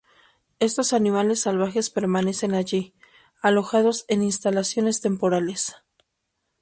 [0.59, 2.95] Estos animales salvajes permanecen allí,
[3.43, 5.75] alojados en instalaciones temporales.